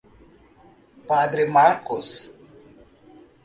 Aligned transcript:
Padre 1.07 1.45
Marcos 1.45 2.33